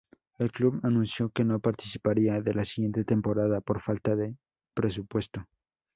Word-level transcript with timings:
El 0.39 0.51
club 0.51 0.79
anunció 0.81 1.29
que 1.29 1.43
no 1.45 1.59
participaría 1.59 2.41
de 2.41 2.55
la 2.55 2.65
siguiente 2.65 3.03
temporada 3.05 3.61
por 3.61 3.83
falta 3.83 4.15
de 4.15 4.35
presupuesto. 4.73 5.45